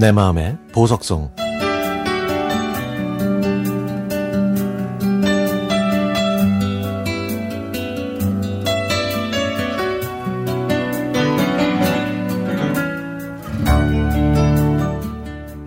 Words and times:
내 0.00 0.12
마음의 0.12 0.56
보석성 0.72 1.30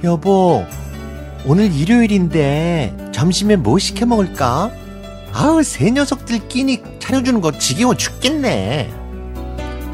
여보 0.04 0.66
오늘 1.46 1.72
일요일인데 1.72 3.12
점심에 3.12 3.56
뭐 3.56 3.78
시켜 3.78 4.08
먹을까? 4.08 4.72
아우 5.32 5.62
새 5.62 5.92
녀석들 5.92 6.48
끼니 6.48 6.82
차려주는 6.98 7.40
거 7.40 7.52
지겨워 7.52 7.94
죽겠네 7.94 8.92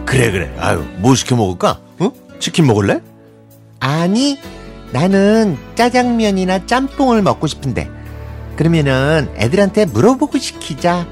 그래 0.05 0.31
그래 0.31 0.55
아유 0.59 0.85
뭐 0.99 1.13
시켜 1.15 1.35
먹을까? 1.35 1.81
응? 1.99 2.11
치킨 2.39 2.67
먹을래? 2.67 3.01
아니 3.79 4.39
나는 4.91 5.57
짜장면이나 5.75 6.65
짬뽕을 6.65 7.21
먹고 7.21 7.47
싶은데. 7.47 7.89
그러면은 8.55 9.29
애들한테 9.35 9.85
물어보고 9.85 10.37
시키자. 10.37 11.07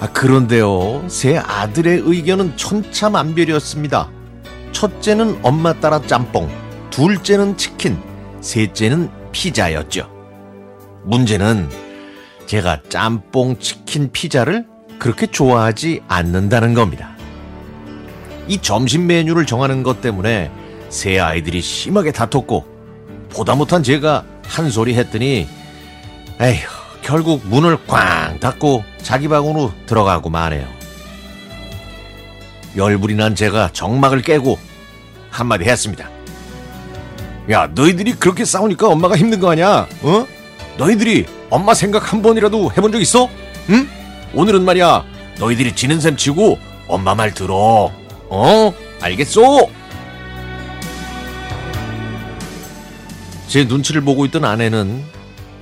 아 0.00 0.12
그런데요. 0.12 1.04
새 1.08 1.36
아들의 1.36 2.02
의견은 2.04 2.56
천차만별이었습니다. 2.56 4.10
첫째는 4.72 5.38
엄마 5.42 5.72
따라 5.72 6.00
짬뽕 6.02 6.50
둘째는 6.90 7.56
치킨 7.56 7.98
셋째는 8.40 9.10
피자였죠. 9.32 10.10
문제는 11.04 11.68
제가 12.46 12.80
짬뽕 12.88 13.58
치킨 13.58 14.10
피자를 14.12 14.66
그렇게 14.98 15.26
좋아하지 15.26 16.02
않는다는 16.08 16.74
겁니다 16.74 17.15
이 18.48 18.58
점심 18.58 19.06
메뉴를 19.06 19.46
정하는 19.46 19.82
것 19.82 20.00
때문에 20.00 20.50
세 20.88 21.18
아이들이 21.18 21.60
심하게 21.60 22.12
다퉜고 22.12 22.64
보다 23.30 23.54
못한 23.54 23.82
제가 23.82 24.24
한 24.44 24.70
소리 24.70 24.94
했더니 24.94 25.48
에휴 26.40 26.68
결국 27.02 27.46
문을 27.46 27.78
꽝 27.86 28.38
닫고 28.40 28.84
자기 29.02 29.28
방으로 29.28 29.72
들어가고 29.86 30.30
마네요. 30.30 30.66
열불이 32.76 33.14
난 33.14 33.34
제가 33.34 33.70
정막을 33.72 34.22
깨고 34.22 34.58
한마디 35.30 35.64
했습니다. 35.64 36.08
야 37.50 37.68
너희들이 37.74 38.14
그렇게 38.14 38.44
싸우니까 38.44 38.88
엄마가 38.88 39.16
힘든 39.16 39.40
거 39.40 39.50
아니야? 39.50 39.86
어? 40.02 40.26
너희들이 40.76 41.26
엄마 41.48 41.74
생각 41.74 42.12
한 42.12 42.22
번이라도 42.22 42.72
해본 42.72 42.92
적 42.92 43.00
있어? 43.00 43.28
응? 43.70 43.88
오늘은 44.34 44.64
말이야 44.64 45.04
너희들이 45.38 45.74
지는 45.74 46.00
셈 46.00 46.16
치고 46.16 46.58
엄마 46.88 47.14
말 47.14 47.32
들어. 47.32 47.90
어? 48.28 48.72
알겠소? 49.00 49.70
제 53.48 53.64
눈치를 53.64 54.00
보고 54.00 54.24
있던 54.26 54.44
아내는 54.44 55.04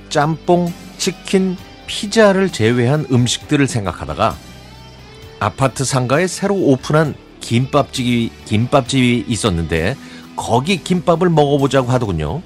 짬뽕, 0.09 0.73
치킨, 0.97 1.55
피자를 1.87 2.49
제외한 2.49 3.05
음식들을 3.11 3.67
생각하다가 3.67 4.35
아파트 5.39 5.85
상가에 5.85 6.27
새로 6.27 6.55
오픈한 6.55 7.15
김밥집이, 7.41 8.31
김밥집이 8.45 9.25
있었는데 9.27 9.95
거기 10.35 10.83
김밥을 10.83 11.29
먹어보자고 11.29 11.91
하더군요. 11.91 12.41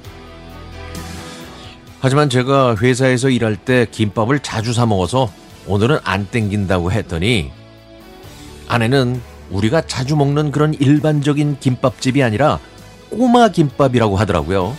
하지만 2.01 2.29
제가 2.29 2.75
회사에서 2.77 3.29
일할 3.29 3.55
때 3.55 3.85
김밥을 3.89 4.39
자주 4.39 4.73
사 4.73 4.85
먹어서 4.85 5.31
오늘은 5.67 5.99
안 6.03 6.27
땡긴다고 6.27 6.91
했더니 6.91 7.51
아내는 8.67 9.21
우리가 9.49 9.81
자주 9.81 10.15
먹는 10.15 10.51
그런 10.51 10.73
일반적인 10.73 11.59
김밥집이 11.59 12.23
아니라 12.23 12.59
꼬마 13.09 13.49
김밥이라고 13.49 14.17
하더라고요. 14.17 14.77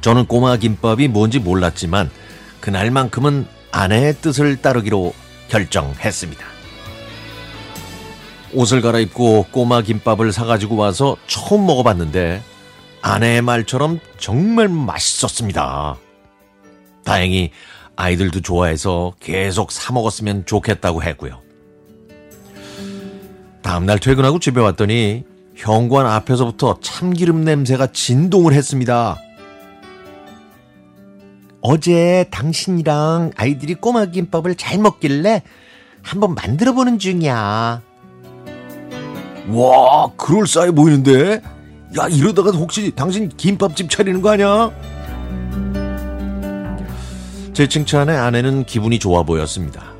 저는 0.00 0.26
꼬마 0.26 0.56
김밥이 0.56 1.08
뭔지 1.08 1.38
몰랐지만 1.38 2.10
그날만큼은 2.60 3.46
아내의 3.72 4.16
뜻을 4.16 4.60
따르기로 4.60 5.12
결정했습니다. 5.48 6.44
옷을 8.54 8.80
갈아입고 8.80 9.46
꼬마 9.50 9.82
김밥을 9.82 10.32
사가지고 10.32 10.76
와서 10.76 11.16
처음 11.26 11.66
먹어봤는데 11.66 12.42
아내의 13.02 13.42
말처럼 13.42 14.00
정말 14.18 14.68
맛있었습니다. 14.68 15.96
다행히 17.04 17.50
아이들도 17.96 18.40
좋아해서 18.40 19.12
계속 19.20 19.72
사 19.72 19.92
먹었으면 19.92 20.46
좋겠다고 20.46 21.02
했고요. 21.02 21.43
다음날 23.64 23.98
퇴근하고 23.98 24.38
집에 24.38 24.60
왔더니 24.60 25.24
현관 25.56 26.06
앞에서부터 26.06 26.78
참기름 26.82 27.44
냄새가 27.44 27.88
진동을 27.88 28.52
했습니다. 28.52 29.16
어제 31.62 32.26
당신이랑 32.30 33.32
아이들이 33.36 33.74
꼬마 33.74 34.04
김밥을 34.04 34.56
잘 34.56 34.78
먹길래 34.78 35.42
한번 36.02 36.34
만들어 36.34 36.74
보는 36.74 36.98
중이야. 36.98 37.80
와, 39.48 40.12
그럴싸해 40.18 40.72
보이는데? 40.72 41.40
야, 41.98 42.08
이러다가 42.10 42.50
혹시 42.50 42.90
당신 42.94 43.30
김밥집 43.30 43.88
차리는 43.88 44.20
거 44.20 44.32
아니야? 44.32 44.70
제 47.54 47.66
칭찬에 47.66 48.14
아내는 48.14 48.64
기분이 48.66 48.98
좋아 48.98 49.22
보였습니다. 49.22 49.93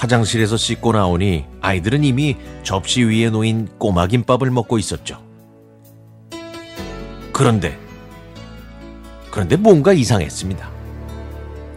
화장실에서 0.00 0.56
씻고 0.56 0.92
나오니 0.92 1.44
아이들은 1.60 2.04
이미 2.04 2.36
접시 2.62 3.04
위에 3.04 3.28
놓인 3.28 3.68
꼬마 3.78 4.06
김밥을 4.06 4.50
먹고 4.50 4.78
있었죠. 4.78 5.22
그런데, 7.32 7.78
그런데 9.30 9.56
뭔가 9.56 9.92
이상했습니다. 9.92 10.70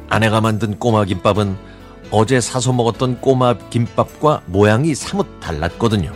아내가 0.08 0.40
만든 0.40 0.80
꼬마 0.80 1.04
김밥은 1.04 1.58
어제 2.12 2.40
사서 2.40 2.72
먹었던 2.72 3.20
꼬마 3.20 3.58
김밥과 3.58 4.44
모양이 4.46 4.96
사뭇 4.96 5.42
달랐거든요. 5.42 6.14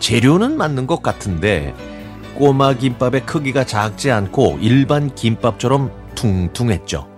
재료는 0.00 0.58
맞는 0.58 0.86
것 0.86 1.02
같은데 1.02 1.74
꼬마 2.34 2.74
김밥의 2.74 3.24
크기가 3.24 3.64
작지 3.64 4.10
않고 4.10 4.58
일반 4.60 5.14
김밥처럼 5.14 5.90
퉁퉁했죠. 6.14 7.08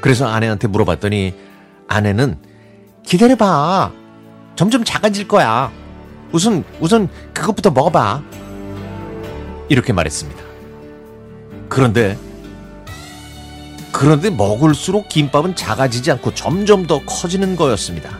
그래서 0.00 0.26
아내한테 0.26 0.68
물어봤더니 0.68 1.45
아내는 1.88 2.38
기다려봐. 3.04 3.92
점점 4.56 4.84
작아질 4.84 5.28
거야. 5.28 5.70
우선, 6.32 6.64
우선 6.80 7.08
그것부터 7.32 7.70
먹어봐. 7.70 8.22
이렇게 9.68 9.92
말했습니다. 9.92 10.42
그런데, 11.68 12.18
그런데 13.92 14.30
먹을수록 14.30 15.08
김밥은 15.08 15.56
작아지지 15.56 16.10
않고 16.12 16.34
점점 16.34 16.86
더 16.86 17.00
커지는 17.04 17.56
거였습니다. 17.56 18.18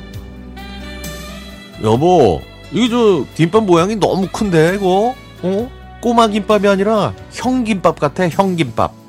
여보, 1.83 2.41
이게 2.73 2.89
저 2.89 3.25
김밥 3.35 3.65
모양이 3.65 3.97
너무 3.97 4.29
큰데, 4.33 4.75
이거? 4.75 5.15
어? 5.43 5.71
꼬마 6.01 6.29
김밥이 6.29 6.69
아니라 6.69 7.15
형 7.33 7.65
김밥 7.65 7.99
같아, 7.99 8.29
형 8.29 8.57
김밥. 8.57 9.06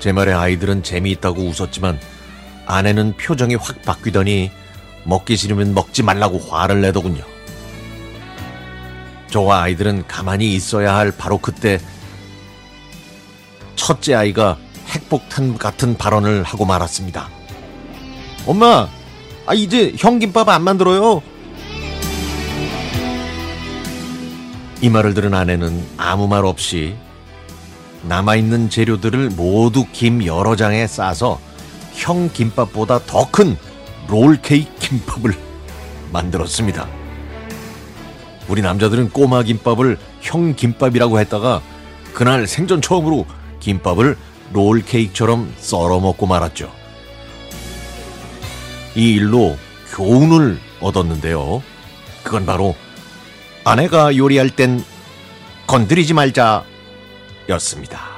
제 0.00 0.12
말에 0.12 0.32
아이들은 0.32 0.82
재미있다고 0.82 1.42
웃었지만 1.42 2.00
아내는 2.66 3.16
표정이 3.16 3.54
확 3.56 3.82
바뀌더니 3.82 4.50
먹기 5.04 5.36
싫으면 5.36 5.74
먹지 5.74 6.02
말라고 6.02 6.38
화를 6.38 6.80
내더군요. 6.80 7.22
저와 9.28 9.62
아이들은 9.62 10.06
가만히 10.08 10.54
있어야 10.54 10.96
할 10.96 11.12
바로 11.12 11.38
그때 11.38 11.78
첫째 13.76 14.14
아이가 14.14 14.56
핵폭탄 14.88 15.56
같은 15.56 15.96
발언을 15.96 16.42
하고 16.42 16.64
말았습니다. 16.64 17.28
엄마, 18.46 18.88
아 19.46 19.54
이제 19.54 19.94
형 19.98 20.18
김밥 20.18 20.48
안 20.48 20.62
만들어요. 20.62 21.22
이 24.80 24.88
말을 24.88 25.14
들은 25.14 25.34
아내는 25.34 25.86
아무 25.96 26.26
말 26.26 26.44
없이 26.44 26.96
남아있는 28.02 28.70
재료들을 28.70 29.30
모두 29.30 29.84
김 29.92 30.24
여러 30.24 30.56
장에 30.56 30.86
싸서 30.86 31.40
형 31.94 32.30
김밥보다 32.32 33.00
더 33.06 33.30
큰 33.30 33.56
롤케이크 34.08 34.70
김밥을 34.78 35.34
만들었습니다. 36.12 36.88
우리 38.48 38.62
남자들은 38.62 39.10
꼬마 39.10 39.42
김밥을 39.42 39.98
형 40.20 40.54
김밥이라고 40.56 41.20
했다가 41.20 41.62
그날 42.14 42.46
생전 42.46 42.82
처음으로 42.82 43.26
김밥을 43.60 44.16
롤케이크처럼 44.52 45.54
썰어 45.58 46.00
먹고 46.00 46.26
말았죠. 46.26 46.72
이 48.96 49.12
일로 49.14 49.56
교훈을 49.92 50.58
얻었는데요. 50.80 51.62
그건 52.24 52.46
바로 52.46 52.74
아내가 53.62 54.16
요리할 54.16 54.50
땐 54.50 54.82
건드리지 55.68 56.14
말자 56.14 56.64
였습니다. 57.50 58.09